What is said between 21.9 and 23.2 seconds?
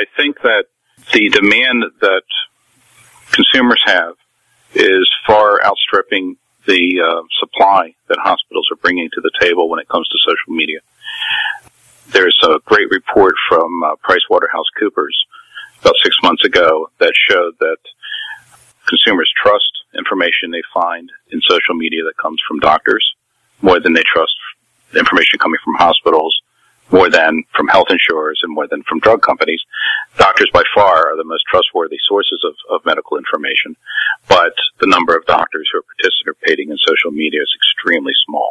that comes from doctors